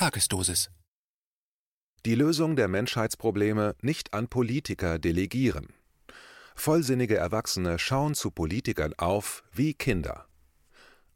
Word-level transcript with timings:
Tagesdosis. 0.00 0.70
Die 2.06 2.14
Lösung 2.14 2.56
der 2.56 2.68
Menschheitsprobleme 2.68 3.76
nicht 3.82 4.14
an 4.14 4.28
Politiker 4.28 4.98
delegieren. 4.98 5.74
Vollsinnige 6.54 7.18
Erwachsene 7.18 7.78
schauen 7.78 8.14
zu 8.14 8.30
Politikern 8.30 8.94
auf 8.96 9.44
wie 9.52 9.74
Kinder. 9.74 10.24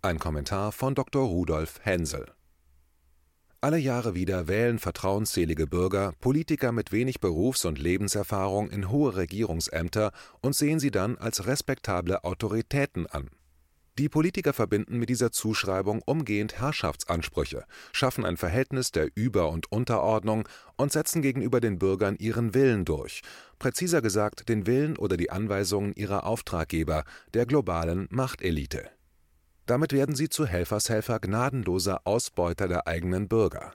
Ein 0.02 0.18
Kommentar 0.18 0.70
von 0.70 0.94
Dr. 0.94 1.26
Rudolf 1.26 1.80
Hensel. 1.82 2.30
Alle 3.62 3.78
Jahre 3.78 4.14
wieder 4.14 4.48
wählen 4.48 4.78
vertrauensselige 4.78 5.66
Bürger 5.66 6.12
Politiker 6.20 6.70
mit 6.70 6.92
wenig 6.92 7.20
Berufs- 7.20 7.64
und 7.64 7.78
Lebenserfahrung 7.78 8.68
in 8.68 8.90
hohe 8.90 9.16
Regierungsämter 9.16 10.12
und 10.42 10.54
sehen 10.54 10.78
sie 10.78 10.90
dann 10.90 11.16
als 11.16 11.46
respektable 11.46 12.22
Autoritäten 12.22 13.06
an. 13.06 13.30
Die 13.96 14.08
Politiker 14.08 14.52
verbinden 14.52 14.98
mit 14.98 15.08
dieser 15.08 15.30
Zuschreibung 15.30 16.02
umgehend 16.04 16.58
Herrschaftsansprüche, 16.58 17.64
schaffen 17.92 18.24
ein 18.24 18.36
Verhältnis 18.36 18.90
der 18.90 19.08
Über- 19.14 19.50
und 19.50 19.70
Unterordnung 19.70 20.48
und 20.76 20.90
setzen 20.90 21.22
gegenüber 21.22 21.60
den 21.60 21.78
Bürgern 21.78 22.16
ihren 22.18 22.54
Willen 22.54 22.84
durch, 22.84 23.22
präziser 23.60 24.02
gesagt 24.02 24.48
den 24.48 24.66
Willen 24.66 24.96
oder 24.96 25.16
die 25.16 25.30
Anweisungen 25.30 25.94
ihrer 25.94 26.26
Auftraggeber, 26.26 27.04
der 27.34 27.46
globalen 27.46 28.08
Machtelite. 28.10 28.90
Damit 29.66 29.92
werden 29.92 30.16
sie 30.16 30.28
zu 30.28 30.44
Helfershelfer 30.44 31.20
gnadenloser 31.20 32.00
Ausbeuter 32.04 32.66
der 32.66 32.88
eigenen 32.88 33.28
Bürger. 33.28 33.74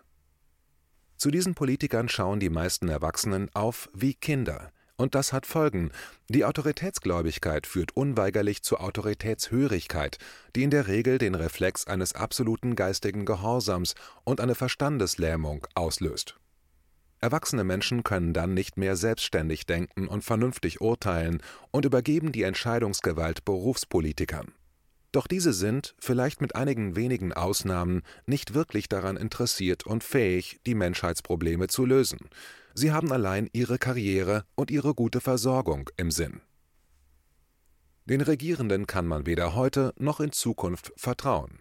Zu 1.15 1.31
diesen 1.31 1.55
Politikern 1.55 2.09
schauen 2.09 2.41
die 2.41 2.49
meisten 2.49 2.90
Erwachsenen 2.90 3.49
auf 3.54 3.90
wie 3.93 4.15
Kinder, 4.15 4.71
und 4.99 5.16
das 5.16 5.31
hat 5.34 5.45
Folgen. 5.45 5.91
Die 6.27 6.44
Autoritätsgläubigkeit 6.44 7.66
führt 7.66 7.95
unweigerlich 7.95 8.62
zur 8.63 8.81
Autoritätshörigkeit, 8.81 10.17
die 10.55 10.63
in 10.63 10.70
der 10.70 10.88
Regel 10.88 11.17
den 11.17 11.35
Reflex 11.35 11.88
eines 11.88 12.13
absoluten 12.13 12.76
geistigen 12.76 13.26
Gehorsams 13.26 13.95
und 14.26 14.41
eine 14.41 14.55
Verstandeslähmung 14.55 15.66
auslöst. 15.73 16.38
Erwachsene 17.21 17.63
Menschen 17.63 18.04
können 18.04 18.34
dann 18.34 18.54
nicht 18.54 18.77
mehr 18.77 18.96
selbstständig 18.96 19.65
denken 19.65 20.07
und 20.07 20.23
vernünftig 20.23 20.82
urteilen 20.82 21.41
und 21.71 21.85
übergeben 21.85 22.32
die 22.32 22.43
Entscheidungsgewalt 22.43 23.43
Berufspolitikern. 23.45 24.54
Doch 25.12 25.26
diese 25.26 25.54
sind, 25.54 25.96
vielleicht 25.99 26.40
mit 26.41 26.55
einigen 26.55 26.96
wenigen 26.96 27.34
Ausnahmen, 27.34 28.04
nicht 28.26 28.54
wirklich 28.54 28.90
daran 28.90 29.18
interessiert 29.18 29.85
und 29.85 30.04
fähig, 30.04 30.60
die 30.66 30.76
Menschheitsprobleme 30.76 31.68
zu 31.68 31.85
lösen. 31.85 32.29
Sie 32.76 32.91
haben 32.91 33.12
allein 33.12 33.49
ihre 33.51 33.79
Karriere 33.79 34.46
und 34.55 34.70
ihre 34.70 34.93
gute 34.93 35.20
Versorgung 35.20 35.90
im 35.98 36.12
Sinn. 36.12 36.41
Den 38.05 38.21
Regierenden 38.21 38.88
kann 38.88 39.05
man 39.05 39.26
weder 39.26 39.55
heute 39.55 39.93
noch 39.98 40.20
in 40.20 40.32
Zukunft 40.32 40.91
vertrauen. 40.96 41.60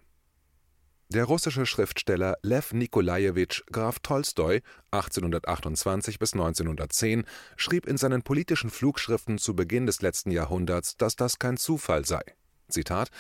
Der 1.11 1.25
russische 1.25 1.65
Schriftsteller 1.65 2.37
Lew 2.43 2.63
Nikolajewitsch 2.73 3.63
Graf 3.73 3.99
Tolstoi 4.01 4.61
(1828 4.91 6.19
bis 6.19 6.35
1910) 6.35 7.25
schrieb 7.57 7.87
in 7.87 7.97
seinen 7.97 8.23
politischen 8.23 8.69
Flugschriften 8.69 9.39
zu 9.39 9.57
Beginn 9.57 9.87
des 9.87 10.03
letzten 10.03 10.31
Jahrhunderts, 10.31 10.99
dass 10.99 11.17
das 11.17 11.39
kein 11.39 11.57
Zufall 11.57 12.05
sei. 12.05 12.23
Zitat 12.69 13.11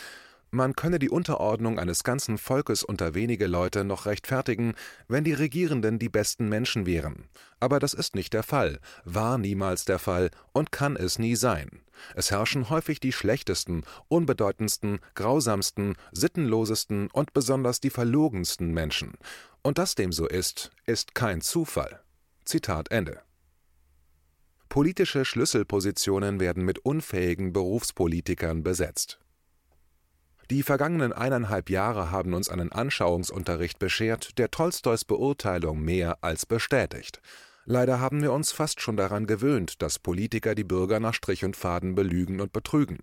man 0.50 0.74
könne 0.74 0.98
die 0.98 1.10
Unterordnung 1.10 1.78
eines 1.78 2.04
ganzen 2.04 2.38
Volkes 2.38 2.82
unter 2.82 3.14
wenige 3.14 3.46
Leute 3.46 3.84
noch 3.84 4.06
rechtfertigen, 4.06 4.74
wenn 5.06 5.22
die 5.22 5.34
Regierenden 5.34 5.98
die 5.98 6.08
besten 6.08 6.48
Menschen 6.48 6.86
wären. 6.86 7.28
Aber 7.60 7.78
das 7.78 7.92
ist 7.92 8.14
nicht 8.14 8.32
der 8.32 8.42
Fall, 8.42 8.78
war 9.04 9.36
niemals 9.36 9.84
der 9.84 9.98
Fall 9.98 10.30
und 10.52 10.72
kann 10.72 10.96
es 10.96 11.18
nie 11.18 11.36
sein. 11.36 11.82
Es 12.14 12.30
herrschen 12.30 12.70
häufig 12.70 12.98
die 12.98 13.12
schlechtesten, 13.12 13.82
unbedeutendsten, 14.08 15.00
grausamsten, 15.14 15.96
sittenlosesten 16.12 17.10
und 17.10 17.34
besonders 17.34 17.80
die 17.80 17.90
verlogensten 17.90 18.72
Menschen. 18.72 19.18
Und 19.62 19.76
dass 19.76 19.96
dem 19.96 20.12
so 20.12 20.26
ist, 20.26 20.70
ist 20.86 21.14
kein 21.14 21.42
Zufall. 21.42 22.00
Zitat 22.46 22.90
Ende. 22.90 23.20
Politische 24.70 25.26
Schlüsselpositionen 25.26 26.40
werden 26.40 26.64
mit 26.64 26.78
unfähigen 26.78 27.52
Berufspolitikern 27.52 28.62
besetzt. 28.62 29.18
Die 30.50 30.62
vergangenen 30.62 31.12
eineinhalb 31.12 31.68
Jahre 31.68 32.10
haben 32.10 32.32
uns 32.32 32.48
einen 32.48 32.72
Anschauungsunterricht 32.72 33.78
beschert, 33.78 34.38
der 34.38 34.50
Tolstois 34.50 35.04
Beurteilung 35.06 35.80
mehr 35.82 36.16
als 36.22 36.46
bestätigt. 36.46 37.20
Leider 37.66 38.00
haben 38.00 38.22
wir 38.22 38.32
uns 38.32 38.50
fast 38.50 38.80
schon 38.80 38.96
daran 38.96 39.26
gewöhnt, 39.26 39.82
dass 39.82 39.98
Politiker 39.98 40.54
die 40.54 40.64
Bürger 40.64 41.00
nach 41.00 41.12
Strich 41.12 41.44
und 41.44 41.54
Faden 41.54 41.94
belügen 41.94 42.40
und 42.40 42.54
betrügen. 42.54 43.00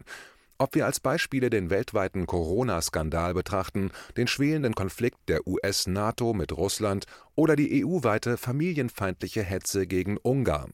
Ob 0.57 0.73
wir 0.73 0.87
als 0.87 0.99
Beispiele 0.99 1.51
den 1.51 1.69
weltweiten 1.69 2.25
Corona-Skandal 2.25 3.35
betrachten, 3.35 3.91
den 4.17 4.25
schwelenden 4.25 4.73
Konflikt 4.73 5.19
der 5.27 5.45
US-NATO 5.45 6.33
mit 6.33 6.51
Russland 6.51 7.05
oder 7.35 7.55
die 7.55 7.85
EU-weite 7.85 8.37
familienfeindliche 8.37 9.43
Hetze 9.43 9.85
gegen 9.85 10.17
Ungarn. 10.17 10.73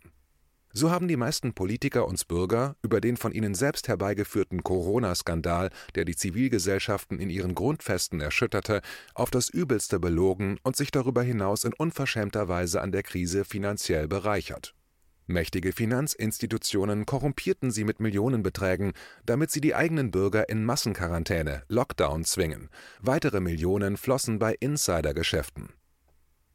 So 0.73 0.89
haben 0.89 1.07
die 1.07 1.17
meisten 1.17 1.53
Politiker 1.53 2.07
uns 2.07 2.23
Bürger 2.23 2.75
über 2.81 3.01
den 3.01 3.17
von 3.17 3.33
ihnen 3.33 3.55
selbst 3.55 3.87
herbeigeführten 3.87 4.63
Corona-Skandal, 4.63 5.69
der 5.95 6.05
die 6.05 6.15
Zivilgesellschaften 6.15 7.19
in 7.19 7.29
ihren 7.29 7.55
Grundfesten 7.55 8.21
erschütterte, 8.21 8.81
auf 9.13 9.31
das 9.31 9.49
Übelste 9.49 9.99
belogen 9.99 10.59
und 10.63 10.77
sich 10.77 10.91
darüber 10.91 11.23
hinaus 11.23 11.65
in 11.65 11.73
unverschämter 11.73 12.47
Weise 12.47 12.81
an 12.81 12.91
der 12.91 13.03
Krise 13.03 13.43
finanziell 13.43 14.07
bereichert. 14.07 14.73
Mächtige 15.27 15.71
Finanzinstitutionen 15.71 17.05
korrumpierten 17.05 17.71
sie 17.71 17.83
mit 17.83 17.99
Millionenbeträgen, 17.99 18.93
damit 19.25 19.51
sie 19.51 19.61
die 19.61 19.75
eigenen 19.75 20.11
Bürger 20.11 20.49
in 20.49 20.65
Massenquarantäne, 20.65 21.63
Lockdown 21.67 22.25
zwingen. 22.25 22.69
Weitere 23.01 23.39
Millionen 23.39 23.97
flossen 23.97 24.39
bei 24.39 24.55
Insidergeschäften. 24.59 25.69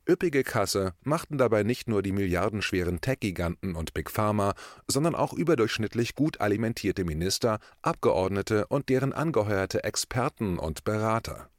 Üppige 0.08 0.44
Kasse 0.44 0.94
machten 1.02 1.36
dabei 1.36 1.64
nicht 1.64 1.88
nur 1.88 2.00
die 2.00 2.12
milliardenschweren 2.12 3.00
Tech-Giganten 3.00 3.74
und 3.74 3.92
Big 3.92 4.08
Pharma, 4.08 4.54
sondern 4.86 5.16
auch 5.16 5.32
überdurchschnittlich 5.32 6.14
gut 6.14 6.40
alimentierte 6.40 7.04
Minister, 7.04 7.58
Abgeordnete 7.82 8.68
und 8.68 8.88
deren 8.88 9.12
angeheuerte 9.12 9.82
Experten 9.82 10.58
und 10.58 10.84
Berater. 10.84 11.50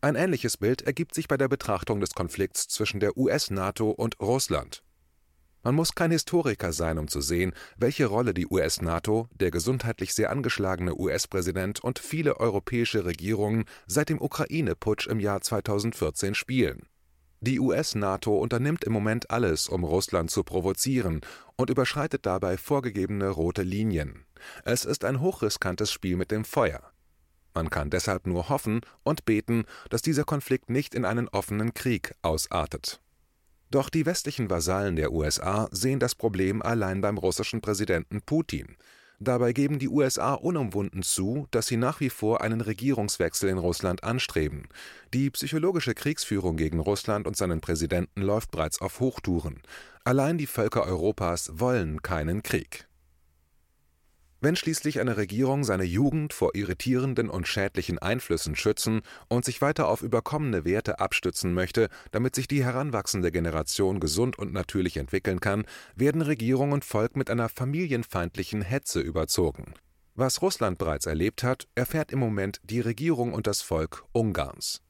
Ein 0.00 0.14
ähnliches 0.14 0.56
Bild 0.56 0.82
ergibt 0.82 1.14
sich 1.14 1.28
bei 1.28 1.36
der 1.36 1.48
Betrachtung 1.48 2.00
des 2.00 2.14
Konflikts 2.14 2.66
zwischen 2.68 2.98
der 2.98 3.18
US-NATO 3.18 3.90
und 3.90 4.18
Russland. 4.20 4.82
Man 5.62 5.74
muss 5.74 5.94
kein 5.94 6.12
Historiker 6.12 6.72
sein, 6.72 6.96
um 6.96 7.08
zu 7.08 7.20
sehen, 7.20 7.52
welche 7.76 8.06
Rolle 8.06 8.32
die 8.32 8.46
US-NATO, 8.46 9.28
der 9.34 9.50
gesundheitlich 9.50 10.14
sehr 10.14 10.30
angeschlagene 10.30 10.94
US-Präsident 10.94 11.80
und 11.80 11.98
viele 11.98 12.38
europäische 12.38 13.04
Regierungen 13.04 13.64
seit 13.86 14.08
dem 14.08 14.20
Ukraine-Putsch 14.20 15.08
im 15.08 15.20
Jahr 15.20 15.40
2014 15.42 16.34
spielen. 16.34 16.86
Die 17.46 17.60
US-NATO 17.60 18.36
unternimmt 18.36 18.82
im 18.82 18.92
Moment 18.92 19.30
alles, 19.30 19.68
um 19.68 19.84
Russland 19.84 20.32
zu 20.32 20.42
provozieren 20.42 21.20
und 21.54 21.70
überschreitet 21.70 22.26
dabei 22.26 22.56
vorgegebene 22.56 23.28
rote 23.28 23.62
Linien. 23.62 24.24
Es 24.64 24.84
ist 24.84 25.04
ein 25.04 25.20
hochriskantes 25.20 25.92
Spiel 25.92 26.16
mit 26.16 26.32
dem 26.32 26.44
Feuer. 26.44 26.90
Man 27.54 27.70
kann 27.70 27.88
deshalb 27.88 28.26
nur 28.26 28.48
hoffen 28.48 28.80
und 29.04 29.26
beten, 29.26 29.64
dass 29.90 30.02
dieser 30.02 30.24
Konflikt 30.24 30.70
nicht 30.70 30.92
in 30.92 31.04
einen 31.04 31.28
offenen 31.28 31.72
Krieg 31.72 32.16
ausartet. 32.22 33.00
Doch 33.70 33.90
die 33.90 34.06
westlichen 34.06 34.50
Vasallen 34.50 34.96
der 34.96 35.12
USA 35.12 35.68
sehen 35.70 36.00
das 36.00 36.16
Problem 36.16 36.62
allein 36.62 37.00
beim 37.00 37.16
russischen 37.16 37.60
Präsidenten 37.60 38.22
Putin. 38.22 38.76
Dabei 39.18 39.52
geben 39.52 39.78
die 39.78 39.88
USA 39.88 40.34
unumwunden 40.34 41.02
zu, 41.02 41.46
dass 41.50 41.66
sie 41.66 41.78
nach 41.78 42.00
wie 42.00 42.10
vor 42.10 42.42
einen 42.42 42.60
Regierungswechsel 42.60 43.48
in 43.48 43.56
Russland 43.56 44.04
anstreben. 44.04 44.68
Die 45.14 45.30
psychologische 45.30 45.94
Kriegsführung 45.94 46.56
gegen 46.56 46.80
Russland 46.80 47.26
und 47.26 47.36
seinen 47.36 47.62
Präsidenten 47.62 48.20
läuft 48.20 48.50
bereits 48.50 48.80
auf 48.80 49.00
Hochtouren. 49.00 49.62
Allein 50.04 50.36
die 50.36 50.46
Völker 50.46 50.84
Europas 50.84 51.50
wollen 51.54 52.02
keinen 52.02 52.42
Krieg. 52.42 52.85
Wenn 54.40 54.54
schließlich 54.54 55.00
eine 55.00 55.16
Regierung 55.16 55.64
seine 55.64 55.84
Jugend 55.84 56.34
vor 56.34 56.54
irritierenden 56.54 57.30
und 57.30 57.48
schädlichen 57.48 57.98
Einflüssen 57.98 58.54
schützen 58.54 59.00
und 59.28 59.46
sich 59.46 59.62
weiter 59.62 59.88
auf 59.88 60.02
überkommene 60.02 60.66
Werte 60.66 61.00
abstützen 61.00 61.54
möchte, 61.54 61.88
damit 62.10 62.34
sich 62.34 62.46
die 62.46 62.62
heranwachsende 62.62 63.32
Generation 63.32 63.98
gesund 63.98 64.38
und 64.38 64.52
natürlich 64.52 64.98
entwickeln 64.98 65.40
kann, 65.40 65.64
werden 65.94 66.20
Regierung 66.20 66.72
und 66.72 66.84
Volk 66.84 67.16
mit 67.16 67.30
einer 67.30 67.48
familienfeindlichen 67.48 68.60
Hetze 68.60 69.00
überzogen. 69.00 69.72
Was 70.14 70.42
Russland 70.42 70.76
bereits 70.78 71.06
erlebt 71.06 71.42
hat, 71.42 71.66
erfährt 71.74 72.12
im 72.12 72.18
Moment 72.18 72.60
die 72.62 72.80
Regierung 72.80 73.32
und 73.32 73.46
das 73.46 73.62
Volk 73.62 74.04
Ungarns. 74.12 74.82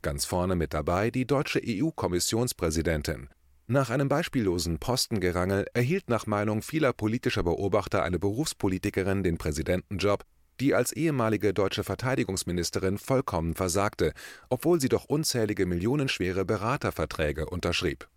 Ganz 0.00 0.24
vorne 0.24 0.54
mit 0.54 0.74
dabei 0.74 1.10
die 1.10 1.26
deutsche 1.26 1.60
EU-Kommissionspräsidentin, 1.64 3.28
nach 3.70 3.90
einem 3.90 4.08
beispiellosen 4.08 4.78
Postengerangel 4.78 5.66
erhielt 5.74 6.08
nach 6.08 6.26
Meinung 6.26 6.62
vieler 6.62 6.94
politischer 6.94 7.42
Beobachter 7.42 8.02
eine 8.02 8.18
Berufspolitikerin 8.18 9.22
den 9.22 9.36
Präsidentenjob, 9.36 10.24
die 10.58 10.74
als 10.74 10.92
ehemalige 10.92 11.52
deutsche 11.52 11.84
Verteidigungsministerin 11.84 12.98
vollkommen 12.98 13.54
versagte, 13.54 14.14
obwohl 14.48 14.80
sie 14.80 14.88
doch 14.88 15.04
unzählige 15.04 15.66
millionenschwere 15.66 16.44
Beraterverträge 16.44 17.46
unterschrieb. 17.46 18.08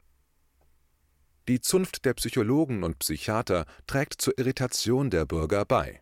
Die 1.48 1.60
Zunft 1.60 2.06
der 2.06 2.14
Psychologen 2.14 2.84
und 2.84 3.00
Psychiater 3.00 3.66
trägt 3.88 4.22
zur 4.22 4.38
Irritation 4.38 5.10
der 5.10 5.26
Bürger 5.26 5.66
bei 5.66 6.02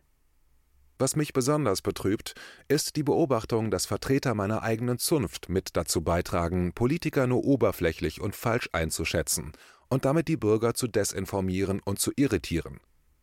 Was 1.00 1.16
mich 1.16 1.32
besonders 1.32 1.80
betrübt, 1.80 2.34
ist 2.68 2.94
die 2.94 3.02
Beobachtung, 3.02 3.70
dass 3.70 3.86
Vertreter 3.86 4.34
meiner 4.34 4.62
eigenen 4.62 4.98
Zunft 4.98 5.48
mit 5.48 5.74
dazu 5.74 6.02
beitragen, 6.02 6.74
Politiker 6.74 7.26
nur 7.26 7.42
oberflächlich 7.42 8.20
und 8.20 8.36
falsch 8.36 8.68
einzuschätzen 8.72 9.52
und 9.88 10.04
damit 10.04 10.28
die 10.28 10.36
Bürger 10.36 10.74
zu 10.74 10.88
desinformieren 10.88 11.80
und 11.82 12.00
zu 12.00 12.12
irritieren. 12.16 12.80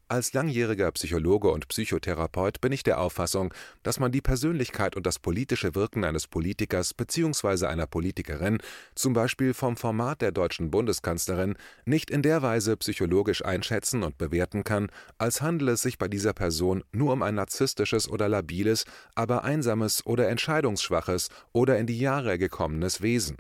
Als 0.09 0.31
langjähriger 0.31 0.89
Psychologe 0.94 1.50
und 1.50 1.68
Psychotherapeut 1.68 2.62
bin 2.62 2.71
ich 2.71 2.81
der 2.81 3.01
Auffassung, 3.01 3.54
dass 3.83 4.00
man 4.00 4.09
die 4.09 4.21
Persönlichkeit 4.21 4.95
und 4.95 5.06
das 5.06 5.19
politische 5.19 5.75
Wirken 5.75 6.06
eines 6.06 6.27
Politikers 6.27 6.94
bzw. 6.94 7.65
einer 7.65 7.88
Politikerin, 7.88 8.59
zum 8.95 9.12
Beispiel 9.12 9.54
vom 9.54 9.75
Format 9.75 10.21
der 10.21 10.31
deutschen 10.31 10.71
Bundeskanzlerin, 10.71 11.57
nicht 11.83 12.09
in 12.09 12.21
der 12.21 12.42
Weise 12.42 12.77
psychologisch 12.77 13.44
einschätzen 13.44 14.01
und 14.01 14.18
bewerten 14.18 14.63
kann, 14.63 14.89
als 15.18 15.42
handele 15.42 15.74
es 15.74 15.81
sich 15.81 15.98
bei 15.98 16.07
dieser 16.07 16.31
Person 16.31 16.86
nur 16.94 17.12
um 17.12 17.21
ein 17.21 17.36
narzisstisches 17.36 18.07
oder 18.07 18.30
labiles, 18.30 18.86
aber 19.13 19.44
einsames 19.44 20.06
oder 20.06 20.30
entscheidungsschwaches 20.30 21.27
oder 21.51 21.77
in 21.77 21.86
die 21.86 22.00
Jahre 22.00 22.38
gekommenes 22.38 23.01
Wesen 23.01 23.36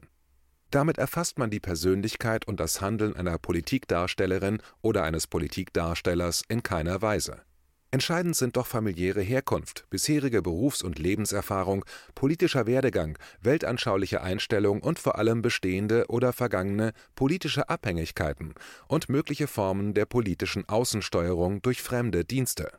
damit 0.71 0.97
erfasst 0.97 1.37
man 1.39 1.49
die 1.49 1.59
Persönlichkeit 1.59 2.47
und 2.47 2.59
das 2.59 2.81
Handeln 2.81 3.15
einer 3.15 3.37
Politikdarstellerin 3.37 4.59
oder 4.81 5.03
eines 5.03 5.27
Politikdarstellers 5.27 6.43
in 6.47 6.63
keiner 6.63 7.01
Weise. 7.01 7.41
Entscheidend 7.89 8.35
sind 8.35 8.57
doch 8.57 8.67
familiäre 8.67 9.21
Herkunft, 9.21 9.85
bisherige 9.89 10.41
Berufs- 10.41 10.83
und 10.83 10.99
Lebenserfahrung, 10.99 11.85
politischer 12.15 12.67
Werdegang, 12.67 13.17
weltanschauliche 13.39 14.21
Einstellung 14.21 14.81
und 14.81 14.99
vor 14.99 15.17
allem 15.17 15.41
bestehende 15.41 16.05
oder 16.09 16.33
vergangene 16.33 16.91
politische 17.15 17.69
Abhängigkeiten 17.69 18.55
und 18.89 19.07
mögliche 19.07 19.47
Formen 19.47 19.93
der 19.93 20.05
politischen 20.05 20.67
Außensteuerung 20.67 21.61
durch 21.61 21.81
fremde 21.81 22.25
Dienste. 22.25 22.71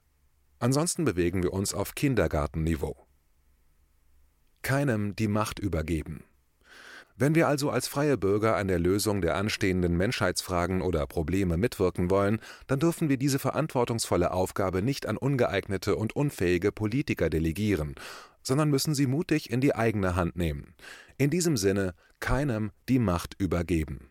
Ansonsten 0.59 1.07
bewegen 1.07 1.43
wir 1.43 1.55
uns 1.55 1.73
auf 1.73 1.95
Kindergartenniveau. 1.95 3.07
Keinem 4.61 5.17
die 5.17 5.29
Macht 5.29 5.59
übergeben. 5.59 6.28
Wenn 7.21 7.35
wir 7.35 7.49
also 7.49 7.71
als 7.71 7.89
freie 7.89 8.17
Bürger 8.17 8.55
an 8.55 8.69
der 8.69 8.79
Lösung 8.79 9.21
der 9.21 9.35
anstehenden 9.35 9.97
Menschheitsfragen 9.97 10.81
oder 10.81 11.05
Probleme 11.09 11.57
mitwirken 11.57 12.11
wollen, 12.11 12.39
dann 12.69 12.79
dürfen 12.79 13.09
wir 13.09 13.17
diese 13.17 13.41
verantwortungsvolle 13.41 14.31
Aufgabe 14.31 14.83
nicht 14.83 15.05
an 15.07 15.17
ungeeignete 15.17 15.97
und 15.97 16.15
unfähige 16.15 16.71
Politiker 16.71 17.29
delegieren, 17.29 17.97
sondern 18.45 18.71
müssen 18.71 18.95
sie 18.95 19.09
mutig 19.09 19.51
in 19.51 19.61
die 19.61 19.75
eigene 19.75 20.15
Hand 20.15 20.37
nehmen. 20.37 20.75
In 21.17 21.31
diesem 21.31 21.57
Sinne 21.57 21.95
keinem 22.21 22.71
die 22.89 23.01
Macht 23.01 23.35
übergeben. 23.37 24.11